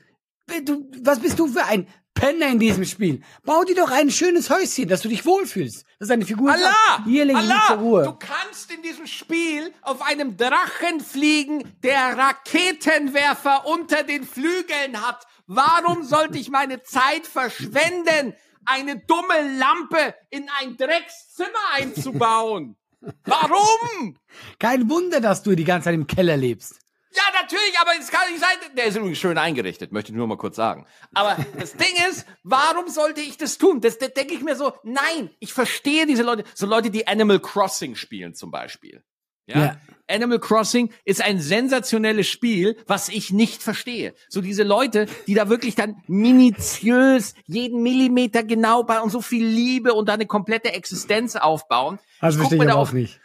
[0.65, 3.21] Du, was bist du für ein Penner in diesem Spiel?
[3.43, 5.85] Bau dir doch ein schönes Häuschen, dass du dich wohlfühlst.
[5.99, 6.71] Dass deine Figur Allah!
[6.95, 7.81] sagt, hier lege mich zur Allah!
[7.81, 8.03] Ruhe.
[8.03, 15.25] Du kannst in diesem Spiel auf einem Drachen fliegen, der Raketenwerfer unter den Flügeln hat.
[15.47, 18.33] Warum sollte ich meine Zeit verschwenden,
[18.65, 22.77] eine dumme Lampe in ein Dreckszimmer einzubauen?
[23.25, 24.17] Warum?
[24.59, 26.79] Kein Wunder, dass du die ganze Zeit im Keller lebst.
[27.15, 28.75] Ja, natürlich, aber es kann nicht sein.
[28.75, 30.85] Der ist übrigens schön eingerichtet, möchte ich nur mal kurz sagen.
[31.13, 33.81] Aber das Ding ist, warum sollte ich das tun?
[33.81, 37.39] Das, das denke ich mir so, nein, ich verstehe diese Leute, so Leute, die Animal
[37.39, 39.03] Crossing spielen zum Beispiel.
[39.45, 39.59] Ja?
[39.59, 39.77] Ja.
[40.07, 44.13] Animal Crossing ist ein sensationelles Spiel, was ich nicht verstehe.
[44.29, 49.45] So diese Leute, die da wirklich dann minutiös jeden Millimeter genau bei und so viel
[49.45, 51.99] Liebe und da eine komplette Existenz aufbauen.
[52.19, 53.19] Also Ich guck verstehe mir ich da auch nicht.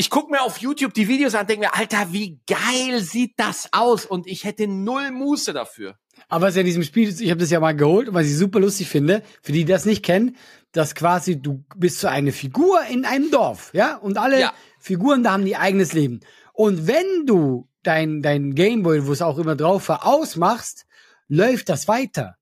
[0.00, 3.34] Ich guck mir auf YouTube die Videos an und denke mir, Alter, wie geil sieht
[3.36, 4.06] das aus?
[4.06, 5.98] Und ich hätte null Muße dafür.
[6.30, 8.26] Aber was ja in diesem Spiel, ist, ich habe das ja mal geholt, und was
[8.26, 10.36] ich super lustig finde, für die, die das nicht kennen,
[10.72, 13.96] dass quasi du bist so eine Figur in einem Dorf, ja?
[13.96, 14.54] Und alle Ja.
[14.78, 16.20] Figuren da haben ihr eigenes Leben.
[16.54, 20.86] Und wenn du dein, dein Gameboy, wo es auch immer drauf war, ausmachst,
[21.28, 22.36] läuft das weiter.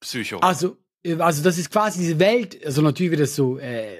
[0.00, 0.38] Psycho.
[0.38, 3.98] Also, äh, also das ist quasi diese Welt, also natürlich wird das so äh,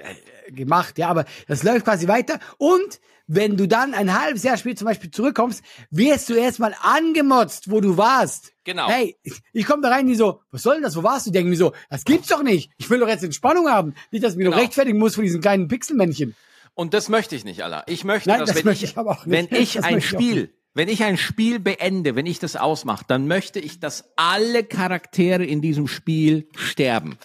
[0.49, 2.39] gemacht, ja, aber das läuft quasi weiter.
[2.57, 7.69] Und wenn du dann ein halbes Jahr später zum Beispiel zurückkommst, wirst du erstmal angemotzt,
[7.69, 8.53] wo du warst.
[8.63, 8.87] Genau.
[8.89, 11.31] Hey, ich, ich komme da rein, die so, was soll denn das, wo warst du?
[11.31, 12.71] Die denken mir so, das gibt's doch nicht.
[12.77, 13.95] Ich will doch jetzt Entspannung haben.
[14.11, 14.61] Nicht, dass ich mich noch Genau.
[14.63, 16.35] rechtfertigen muss vor diesen kleinen Pixelmännchen.
[16.73, 17.83] Und das möchte ich nicht, Allah.
[17.87, 19.51] Ich möchte, Nein, dass das wenn möchte ich, ich aber auch nicht.
[19.51, 23.27] wenn ich Das ein Spiel, wenn ich ein Spiel beende, wenn ich das ausmache, dann
[23.27, 27.17] möchte ich, dass alle Charaktere in diesem Spiel sterben.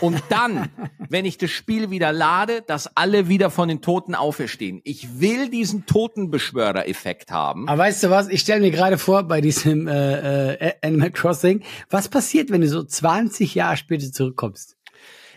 [0.00, 0.70] Und dann,
[1.10, 4.80] wenn ich das Spiel wieder lade, dass alle wieder von den Toten auferstehen.
[4.84, 7.68] Ich will diesen Totenbeschwörer-Effekt haben.
[7.68, 8.28] Aber weißt du was?
[8.28, 12.68] Ich stelle mir gerade vor, bei diesem äh, äh, Animal Crossing, was passiert, wenn du
[12.68, 14.76] so 20 Jahre später zurückkommst?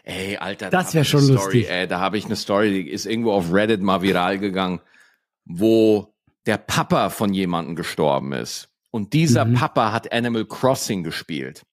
[0.03, 1.69] Ey, Alter, Das da wär hab ich schon Story, lustig.
[1.69, 4.79] Ey, da habe ich eine Story, die ist irgendwo auf Reddit mal viral gegangen,
[5.45, 6.13] wo
[6.45, 8.69] der Papa von jemandem gestorben ist.
[8.91, 9.53] Und dieser Mhm.
[9.55, 11.63] Papa hat Animal Crossing gespielt.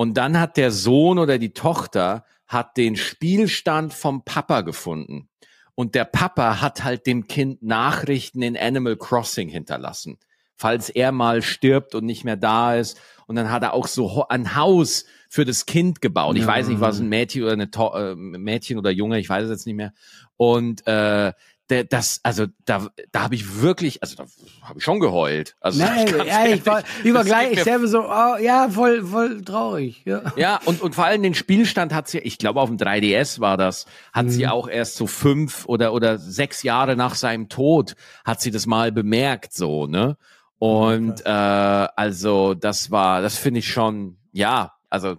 [0.00, 5.28] Und dann hat der Sohn oder die Tochter hat den Spielstand vom Papa gefunden.
[5.74, 10.16] Und der Papa hat halt dem Kind Nachrichten in Animal Crossing hinterlassen.
[10.56, 12.98] Falls er mal stirbt und nicht mehr da ist.
[13.26, 16.36] Und dann hat er auch so ein Haus für das Kind gebaut.
[16.36, 16.48] Ich Ja.
[16.48, 19.50] weiß nicht, was ein Mädchen oder eine to äh, Mädchen oder Junge, ich weiß es
[19.50, 19.92] jetzt nicht mehr.
[20.38, 21.34] Und äh,
[21.70, 24.24] der, das, also da, da habe ich wirklich, also da
[24.62, 25.56] habe ich schon geheult.
[25.60, 29.04] Also Nein, ja, ich war ehrlich, über das gleich, ich selber so, oh, ja, voll,
[29.04, 30.02] voll traurig.
[30.04, 30.32] Ja.
[30.36, 33.56] ja, und, und vor allem den Spielstand hat sie, ich glaube auf dem 3DS war
[33.56, 38.40] das, hat sie auch erst so fünf oder, oder sechs Jahre nach seinem Tod, hat
[38.40, 40.16] sie das mal bemerkt, so, ne?
[40.58, 45.16] Und äh, also das war, das finde ich schon, ja, also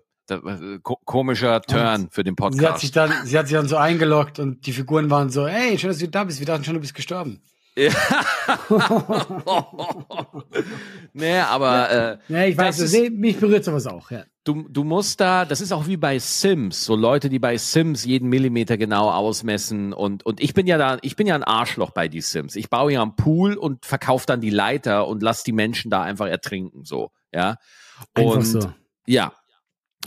[0.82, 2.96] komischer Turn für den Sie hat sich Podcast.
[2.96, 5.98] dann, sie hat sich dann so eingeloggt und die Figuren waren so, hey, schön, dass
[6.00, 6.39] du da bist.
[6.39, 7.41] Wir dachten schon, du bist gestorben.
[11.13, 14.24] nee, aber äh, Ja, ich weiß, ist- mich berührt sowas auch, ja.
[14.44, 18.04] du, du musst da, das ist auch wie bei Sims, so Leute, die bei Sims
[18.06, 21.91] jeden Millimeter genau ausmessen und, und ich bin ja da, ich bin ja ein Arschloch
[21.91, 22.56] bei die Sims.
[22.56, 26.02] Ich baue ja einen Pool und verkaufe dann die Leiter und lass die Menschen da
[26.02, 27.56] einfach ertrinken, so, ja.
[28.15, 28.74] Einfach und so.
[29.06, 29.32] ja.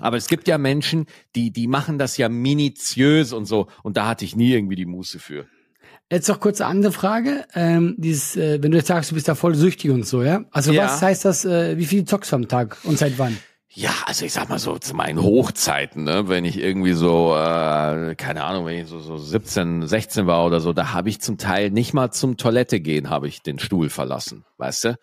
[0.01, 3.69] Aber es gibt ja Menschen, die, die machen das ja minutiös und so.
[3.83, 5.47] Und da hatte ich nie irgendwie die Muße für.
[6.11, 7.45] Jetzt noch kurze andere Frage.
[7.55, 10.45] Ähm, dieses, äh, wenn du jetzt sagst, du bist da voll süchtig und so, ja?
[10.51, 10.85] Also Ja.
[10.85, 13.37] was heißt das, äh, wie viel zockst du am Tag und seit wann?
[13.77, 18.15] Ja, also ich sag mal so zu meinen Hochzeiten, ne, wenn ich irgendwie so, äh,
[18.15, 21.39] keine Ahnung, wenn ich so, so 17, 16 war oder so, da habe ich zum
[21.39, 24.97] Teil nicht mal zum Toilette gehen, habe ich den Stuhl verlassen, weißt du?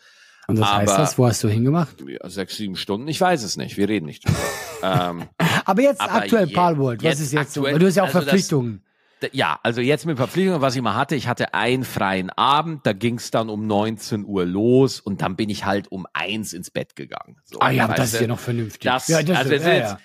[0.51, 1.17] Und was heißt das?
[1.17, 1.97] Wo hast du hingemacht?
[2.25, 4.37] Sechs, sieben Stunden, ich weiß es nicht, wir reden nicht drüber.
[4.83, 5.23] ähm,
[5.65, 7.61] Aber jetzt Aber aktuell je- Palworld, was ist jetzt so?
[7.61, 8.83] aktuell- Weil du hast ja auch also das- Verpflichtungen.
[9.21, 12.85] D- Ja, also jetzt mit Verpflichtungen, was ich mal hatte, ich hatte einen freien Abend,
[12.87, 16.71] da ging's dann um 19 Uhr los und dann bin ich halt um eins ins
[16.71, 17.37] Bett gegangen.
[17.43, 18.81] So, ah ja, das ist ja noch vernünftig.
[18.81, 19.79] Das, ja, das also ist, es ja, ja.
[19.91, 19.97] jetzt,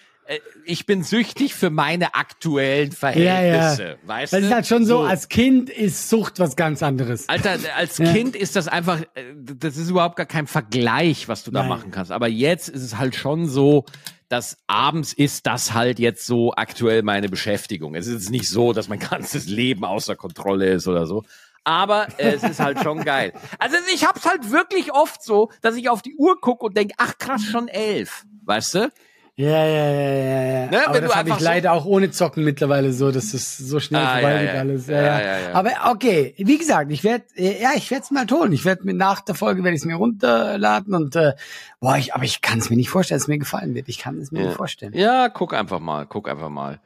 [0.64, 4.08] ich bin süchtig für meine aktuellen Ja, Verhältnisse, ja.
[4.08, 4.46] weißt Das du?
[4.46, 7.28] ist halt schon so, als Kind ist Sucht was ganz anderes.
[7.28, 8.12] Alter, als Ja.
[8.12, 11.68] Kind ist das einfach, äh, das ist überhaupt gar kein Vergleich, was du da Nein.
[11.68, 12.12] machen kannst.
[12.12, 13.84] Aber jetzt ist es halt schon so,
[14.28, 17.94] dass abends ist das halt jetzt so aktuell meine Beschäftigung.
[17.94, 21.22] Es ist nicht so, dass mein ganzes Leben außer Kontrolle ist oder so.
[21.62, 23.32] Aber äh, es ist halt schon geil.
[23.58, 26.92] Also ich hab's halt wirklich oft so, dass ich auf die Uhr gucke und denk,
[26.96, 28.24] ach krass, schon elf.
[28.44, 28.90] Weißt du?
[29.38, 30.66] Ja, ja, ja, ja, ja.
[30.70, 33.34] Ne, Aber wenn das habe ich einfach so- leider auch ohne Zocken mittlerweile so, dass
[33.34, 34.60] es so schnell Ah, vorbei ja, geht ja.
[34.60, 34.86] alles.
[34.86, 35.52] Ja, Ja, ja, ja.
[35.52, 38.50] Aber okay, wie gesagt, ich werde, ja, ich werde es mal tun.
[38.52, 41.34] Ich werde mir nach der Folge werde ich es mir runterladen und äh,
[41.80, 43.90] boah, ich, aber ich kann es mir nicht vorstellen, dass es mir gefallen wird.
[43.90, 44.94] Ich kann es mir nicht vorstellen.
[44.94, 46.80] Ja, guck einfach mal, guck einfach mal.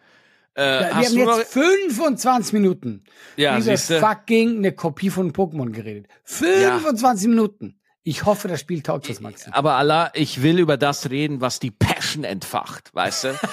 [0.55, 3.05] Äh, wir haben jetzt 25 Minuten
[3.37, 4.01] Ja, über siehste.
[4.01, 6.07] fucking eine Kopie von Pokémon geredet.
[6.25, 7.77] 25 Minuten.
[8.03, 9.51] Ich hoffe, das Spiel taugt das, Maxi.
[9.53, 13.39] Aber Allah, ich will über das reden, was die Passion entfacht, weißt du?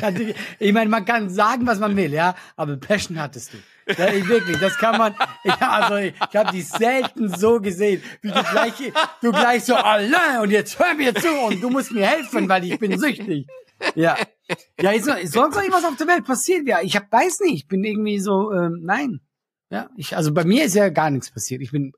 [0.00, 3.58] Ja, die- ich meine, man kann sagen, was man will, ja, aber Passion hattest du.
[4.00, 5.14] Ja, ich, wirklich, das kann man.
[5.44, 8.72] Ja, also ich, ich habe die selten so gesehen, wie du gleich,
[9.20, 12.64] du gleich so allein und jetzt hör mir zu und du musst mir helfen, weil
[12.64, 13.48] ich bin süchtig.
[13.96, 14.16] Ja,
[14.80, 16.66] ja, ist, ist sonst noch irgendwas auf der Welt passiert?
[16.66, 19.20] Ja, ich hab, weiß nicht, ich bin irgendwie so, ähm, nein.
[19.68, 21.60] Ja, ich, also bei mir ist ja gar nichts passiert.
[21.60, 21.92] Ich bin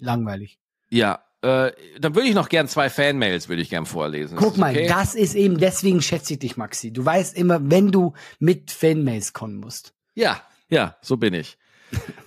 [0.00, 0.58] langweilig.
[0.90, 4.36] Ja, äh, dann würde ich noch gern zwei Fanmails, würde ich gern vorlesen.
[4.36, 4.86] Guck das mal, okay?
[4.88, 6.92] das ist eben, deswegen schätze ich dich, Maxi.
[6.92, 9.94] Du weißt immer, wenn du mit Fanmails kommen musst.
[10.14, 11.58] Ja, ja, so bin ich.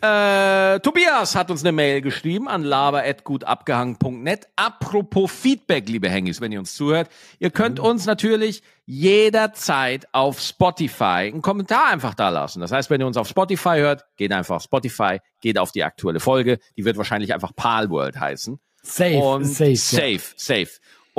[0.01, 4.47] Äh, Tobias hat uns eine Mail geschrieben an laber.gutabgehangen.net.
[4.55, 7.09] Apropos Feedback, liebe Hengis, wenn ihr uns zuhört.
[7.39, 12.59] Ihr könnt uns natürlich jederzeit auf Spotify einen Kommentar einfach da lassen.
[12.59, 15.83] Das heißt, wenn ihr uns auf Spotify hört, geht einfach auf Spotify, geht auf die
[15.83, 16.59] aktuelle Folge.
[16.77, 18.59] Die wird wahrscheinlich einfach Palworld heißen.
[18.81, 20.19] Safe, und safe, safe, ja.
[20.35, 20.69] safe.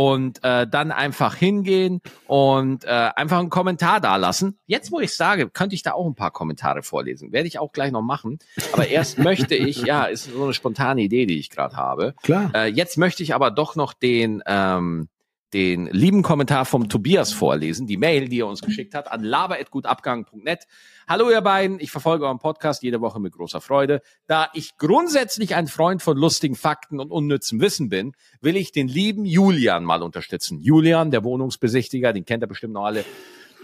[0.00, 4.58] Und äh, dann einfach hingehen und äh, einfach einen Kommentar da lassen.
[4.66, 7.32] Jetzt, wo ich sage, könnte ich da auch ein paar Kommentare vorlesen.
[7.32, 8.38] Werde ich auch gleich noch machen.
[8.72, 12.14] Aber erst möchte ich, ja, ist so eine spontane Idee, die ich gerade habe.
[12.22, 12.50] Klar.
[12.54, 15.08] Äh, jetzt möchte ich aber doch noch den, ähm,
[15.52, 20.66] den lieben Kommentar vom Tobias vorlesen, die Mail, die er uns geschickt hat, an laber.gutabgang.net.
[21.08, 24.00] Hallo ihr beiden, ich verfolge euren Podcast jede Woche mit großer Freude.
[24.26, 28.86] Da ich grundsätzlich ein Freund von lustigen Fakten und unnützem Wissen bin, will ich den
[28.88, 30.60] lieben Julian mal unterstützen.
[30.60, 33.04] Julian, der Wohnungsbesichtiger, den kennt ihr bestimmt noch alle.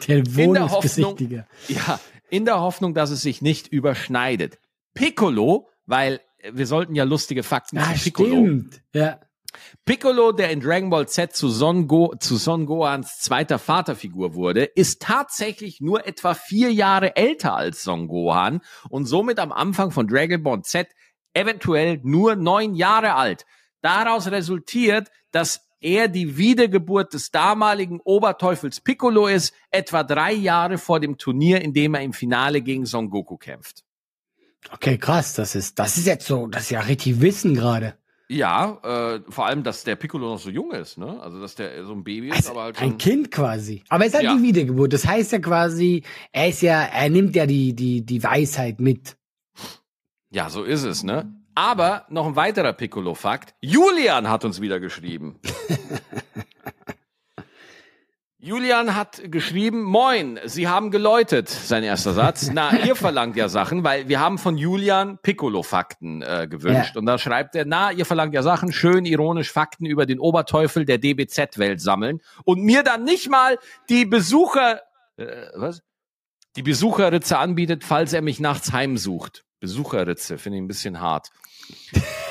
[0.09, 1.47] Der In der Hoffnung, Wohnungsbesichtiger.
[1.69, 4.59] ja, in der Hoffnung, dass es sich nicht überschneidet.
[4.95, 6.21] Piccolo, weil
[6.53, 8.29] wir sollten ja lustige Fakten Ah, Piccolo.
[8.31, 8.83] stimmt.
[8.93, 9.21] Ja.
[9.85, 14.65] Piccolo, der in Dragon Ball Z zu Son, Go zu Son Gohans zweiter Vaterfigur wurde,
[14.65, 20.07] ist tatsächlich nur etwa vier Jahre älter als Son Gohan und somit am Anfang von
[20.07, 20.89] Dragon Ball Z
[21.35, 23.45] eventuell nur neun Jahre alt.
[23.83, 31.01] Daraus resultiert, dass er die Wiedergeburt des damaligen Oberteufels Piccolo ist, etwa drei Jahre vor
[31.01, 33.85] dem Turnier, in dem er im Finale gegen Son Goku kämpft.
[34.73, 35.35] Okay, krass.
[35.35, 37.97] Das ist, das ist jetzt so, das ist ja richtig Wissen gerade.
[38.29, 38.79] Ja,
[39.17, 41.21] äh, vor allem, dass der Piccolo noch so jung ist, ne?
[41.23, 42.89] Also, dass der so ein Baby ist, Also aber halt schon.
[42.89, 43.85] ein Kind quasi.
[43.89, 44.37] Aber es ist halt Ja.
[44.37, 44.93] die Wiedergeburt.
[44.93, 49.17] Das heißt ja quasi, er ist ja, er nimmt ja die, die, die Weisheit mit.
[50.31, 51.33] Ja, so ist es, ne?
[51.55, 53.55] Aber noch ein weiterer Piccolo-Fakt.
[53.63, 55.39] Julian hat uns wieder geschrieben.
[58.47, 62.49] Julian hat geschrieben, moin, Sie haben geläutet, sein erster Satz.
[62.53, 66.93] Na, ihr verlangt ja Sachen, weil wir haben von Julian Piccolo-Fakten äh, gewünscht.
[66.95, 67.01] Ja.
[67.01, 70.85] Und da schreibt er, na, ihr verlangt ja Sachen, schön ironisch Fakten über den Oberteufel
[70.85, 74.81] der DBZ-Welt sammeln und mir dann nicht mal die Besucher,
[75.17, 75.83] äh, was?
[76.55, 79.45] Die Besucherritze anbietet, falls er mich nachts heimsucht.
[79.59, 81.31] Besucherritze, finde ich ein bisschen hart.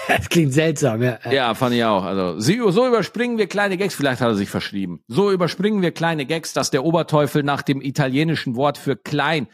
[0.08, 1.20] Das klingt seltsam, ja.
[1.32, 2.04] Ja, fand ich auch.
[2.04, 3.96] Also so überspringen wir kleine Gags.
[3.96, 5.02] Vielleicht hat er sich verschrieben.
[5.08, 9.48] So überspringen wir kleine Gags, dass der Oberteufel nach dem italienischen Wort für klein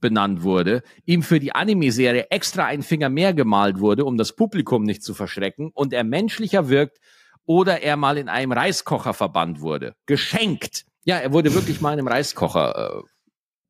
[0.00, 4.82] benannt wurde, ihm für die Anime-Serie extra ein Finger mehr gemalt wurde, um das Publikum
[4.82, 6.98] nicht zu verschrecken und er menschlicher wirkt
[7.46, 9.94] oder er mal in einem Reiskocher verbannt wurde.
[10.04, 10.84] Geschenkt.
[11.04, 13.02] Ja, er wurde wirklich mal in einem Reiskocher äh,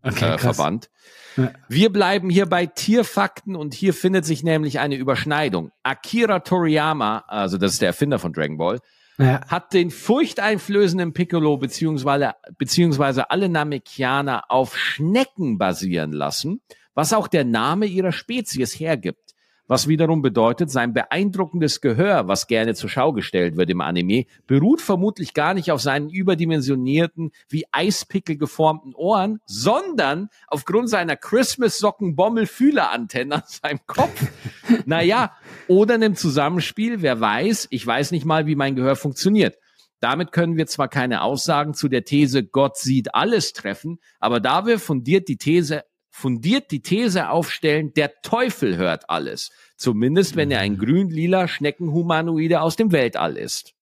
[0.05, 0.89] Okay, äh.
[1.37, 1.51] Ja.
[1.69, 5.73] Wir bleiben hier bei Tierfakten und hier findet sich nämlich eine Überschneidung.
[5.83, 8.79] Akira Toriyama, also das ist der Erfinder von Dragon Ball,
[9.19, 9.41] Ja.
[9.49, 16.61] hat den furchteinflößenden Piccolo beziehungsweise, beziehungsweise alle Namekianer auf Schnecken basieren lassen,
[16.95, 19.24] was auch der Name ihrer Spezies hergibt.
[19.67, 24.83] Was wiederum bedeutet, sein beeindruckendes Gehör, was gerne zur Schau gestellt wird im Anime, beruht
[24.83, 33.43] vermutlich gar nicht auf seinen überdimensionierten, wie Eispickel geformten Ohren, sondern aufgrund seiner Christmas-Socken-Bommel-Fühlerantenne an
[33.47, 34.31] seinem Kopf.
[34.85, 35.35] naja,
[35.67, 39.57] oder einem Zusammenspiel, wer weiß, ich weiß nicht mal, wie mein Gehör funktioniert.
[40.01, 44.67] Damit können wir zwar keine Aussagen zu der These Gott sieht alles treffen, aber da
[44.67, 49.51] wir fundiert die These fundiert die These aufstellen, der Teufel hört alles.
[49.77, 53.75] Zumindest wenn er ein grün-lila Schneckenhumanoide aus dem Weltall ist.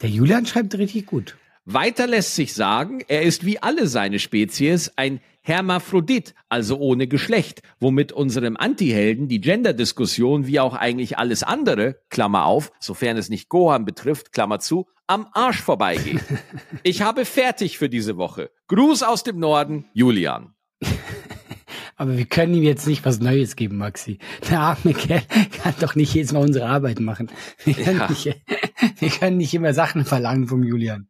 [0.00, 1.36] Der Julian schreibt richtig gut.
[1.64, 7.62] Weiter lässt sich sagen, er ist wie alle seine Spezies ein Hermaphrodit, also ohne Geschlecht,
[7.80, 13.48] womit unserem Antihelden die Gender-Diskussion wie auch eigentlich alles andere, Klammer auf, sofern es nicht
[13.48, 16.20] Gohan betrifft, Klammer zu, am Arsch vorbeigeht.
[16.84, 18.50] Ich habe fertig für diese Woche.
[18.68, 20.54] Gruß aus dem Norden, Julian.
[21.96, 24.18] Aber wir können ihm jetzt nicht was Neues geben, Maxi.
[24.50, 25.22] Der arme Kerl
[25.62, 27.30] kann doch nicht jedes Mal unsere Arbeit machen.
[27.64, 28.08] Wir können, Ja.
[28.08, 28.24] nicht,
[28.98, 31.06] wir können nicht immer Sachen verlangen vom Julian.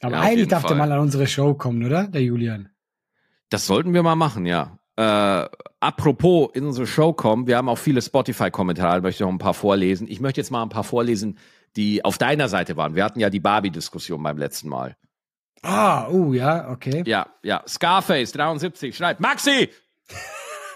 [0.00, 0.78] Aber Ja, eigentlich darf der Fall.
[0.78, 2.06] mal an unsere Show kommen, oder?
[2.08, 2.68] Der Julian.
[3.50, 4.78] Das sollten wir mal machen, ja.
[4.96, 5.46] Äh,
[5.80, 9.54] apropos in unsere Show kommen, wir haben auch viele Spotify-Kommentare, möchte ich noch ein paar
[9.54, 10.08] vorlesen.
[10.08, 11.36] Ich möchte jetzt mal ein paar vorlesen,
[11.76, 12.94] die auf deiner Seite waren.
[12.94, 14.96] Wir hatten ja die Barbie-Diskussion beim letzten Mal.
[15.66, 17.02] Ah, uh, ja, okay.
[17.06, 17.62] Ja, ja.
[17.66, 19.68] Scarface 73 schreibt, Maxi!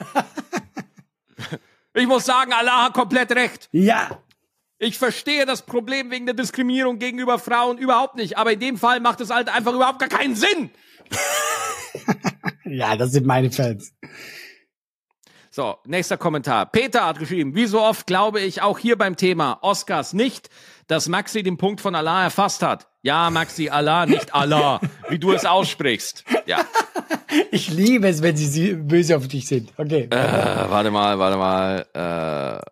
[1.95, 3.69] ich muss sagen, Allah hat komplett recht.
[3.71, 4.19] Ja,
[4.79, 8.99] Ich verstehe das Problem wegen der Diskriminierung gegenüber Frauen überhaupt nicht, aber in dem Fall
[8.99, 10.71] macht es halt einfach überhaupt gar keinen Sinn.
[12.65, 13.95] ja, das sind meine Fans.
[15.51, 16.67] So, nächster Kommentar.
[16.67, 20.49] Peter hat geschrieben, wie so oft glaube ich auch hier beim Thema Oscars nicht,
[20.87, 22.87] dass Maxi den Punkt von Allah erfasst hat.
[23.03, 26.25] Ja, Maxi, Allah, nicht Allah, wie du es aussprichst.
[26.47, 26.65] Ja,
[27.51, 29.73] Ich liebe es, wenn sie böse auf dich sind.
[29.77, 30.09] Okay.
[30.11, 30.17] äh,
[30.69, 32.63] warte mal, warte mal.
[32.65, 32.71] Äh,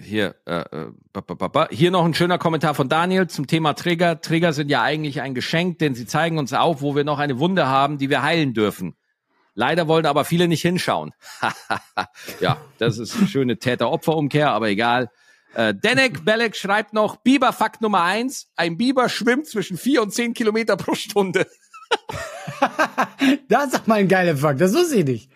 [0.00, 4.20] hier, äh, äh, hier noch ein schöner Kommentar von Daniel zum Thema Trigger.
[4.20, 7.38] Trigger sind ja eigentlich ein Geschenk, denn sie zeigen uns auf, wo wir noch eine
[7.38, 8.96] Wunde haben, die wir heilen dürfen.
[9.54, 11.12] Leider wollen aber viele nicht hinschauen.
[12.40, 15.10] ja, das ist eine schöne Täter-Opfer-Umkehr, aber egal.
[15.54, 20.32] Äh, Denek Belek schreibt noch, Biber-Fakt Nummer eins, ein Biber schwimmt zwischen vier und zehn
[20.32, 21.46] Kilometer pro Stunde.
[23.48, 24.60] Das ist doch mal ein geiler Fakt.
[24.60, 25.31] Das wusste ich nicht.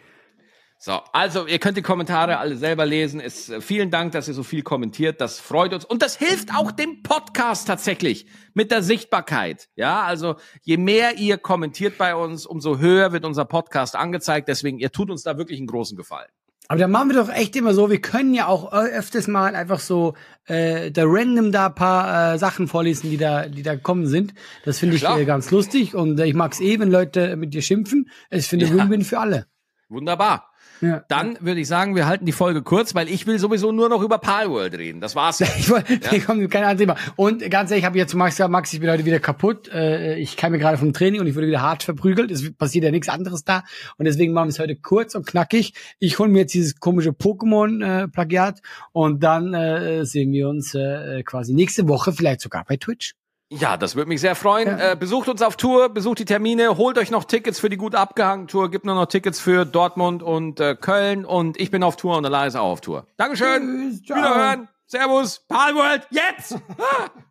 [0.87, 3.19] So, also ihr könnt die Kommentare alle selber lesen.
[3.19, 5.21] Es, äh, vielen Dank, dass ihr so viel kommentiert.
[5.21, 9.69] Das freut uns und das hilft auch dem Podcast tatsächlich mit der Sichtbarkeit.
[9.75, 14.47] Ja, also je mehr ihr kommentiert bei uns, umso höher wird unser Podcast angezeigt.
[14.47, 16.29] Deswegen, ihr tut uns da wirklich einen großen Gefallen.
[16.69, 19.57] Aber dann machen wir doch echt immer so, wir können ja auch ö- öfters mal
[19.57, 24.07] einfach so äh, da random da paar äh, Sachen vorlesen, die da, die da gekommen
[24.07, 24.35] sind.
[24.65, 27.63] Das finde ich äh, ganz lustig und äh, ich mag's eh, wenn Leute mit dir
[27.63, 28.09] schimpfen.
[28.31, 28.75] Es finde Ja.
[28.75, 29.47] Win-Win für alle.
[29.89, 30.49] Wunderbar.
[30.81, 31.05] Ja.
[31.09, 34.03] Dann würde ich sagen, wir halten die Folge kurz, weil ich will sowieso nur noch
[34.03, 35.01] über Palworld reden.
[35.01, 35.41] Das war's.
[35.59, 36.23] Ich wollte, ja.
[36.25, 36.97] komm, kein anderes Thema.
[37.17, 39.69] Und ganz ehrlich, ich habe jetzt zu Max gesagt, Max, ich bin heute wieder kaputt.
[39.69, 42.31] Äh, ich kam mir gerade vom Training und ich wurde wieder hart verprügelt.
[42.31, 43.65] Es passiert ja nichts anderes da.
[43.97, 45.73] Und deswegen machen wir es heute kurz und knackig.
[45.99, 48.61] Ich hole mir jetzt dieses komische Pokémon-Plagiat
[48.93, 53.15] und dann äh, sehen wir uns äh, quasi nächste Woche, vielleicht sogar bei Twitch.
[53.49, 54.67] Ja, das würde mich sehr freuen.
[54.67, 54.93] Ja.
[54.93, 57.95] Äh, besucht uns auf Tour, besucht die Termine, holt euch noch Tickets für die gut
[57.95, 61.97] abgehangene Tour, gibt nur noch Tickets für Dortmund und äh, Köln und ich bin auf
[61.97, 63.07] Tour und Allah ist auch auf Tour.
[63.17, 63.91] Dankeschön.
[63.91, 64.19] Tschüss, ciao.
[64.19, 64.69] Wiederhören.
[64.87, 65.45] Servus.
[65.49, 66.07] Palworld.
[66.11, 66.59] Jetzt.